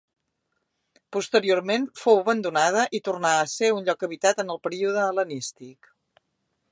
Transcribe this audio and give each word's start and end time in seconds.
Posteriorment 1.17 1.85
fou 2.05 2.21
abandonada 2.21 2.87
i 2.99 3.03
tornà 3.09 3.35
a 3.41 3.45
ser 3.53 3.71
un 3.81 3.87
lloc 3.91 4.07
habitat 4.09 4.43
en 4.45 4.53
el 4.57 4.63
període 4.69 5.05
hel·lenístic. 5.07 5.93